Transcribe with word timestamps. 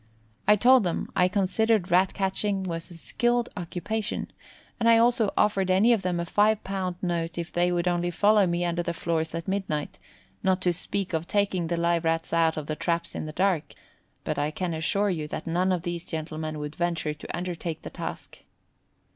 I 0.47 0.55
told 0.55 0.81
them 0.83 1.11
I 1.15 1.27
considered 1.27 1.91
Rat 1.91 2.15
catching 2.15 2.63
was 2.63 2.89
a 2.89 2.95
skilled 2.95 3.49
occupation, 3.55 4.31
and 4.79 4.89
I 4.89 4.97
also 4.97 5.29
offered 5.37 5.69
any 5.69 5.93
of 5.93 6.01
them 6.01 6.19
a 6.19 6.25
five 6.25 6.63
pound 6.63 6.95
note 7.03 7.37
if 7.37 7.53
they 7.53 7.71
would 7.71 7.87
only 7.87 8.09
follow 8.09 8.47
me 8.47 8.65
under 8.65 8.81
the 8.81 8.95
floors 8.95 9.35
at 9.35 9.47
midnight, 9.47 9.99
not 10.41 10.59
to 10.61 10.73
speak 10.73 11.13
of 11.13 11.27
taking 11.27 11.67
the 11.67 11.77
live 11.77 12.03
Rats 12.03 12.33
out 12.33 12.57
of 12.57 12.65
the 12.65 12.75
traps 12.75 13.13
in 13.13 13.27
the 13.27 13.31
dark; 13.31 13.75
but 14.23 14.39
I 14.39 14.49
can 14.49 14.73
assure 14.73 15.11
you 15.11 15.27
that 15.27 15.45
none 15.45 15.71
of 15.71 15.83
these 15.83 16.03
gentlemen 16.03 16.57
would 16.57 16.75
venture 16.75 17.13
to 17.13 17.37
undertake 17.37 17.83
the 17.83 17.91
task. 17.91 18.39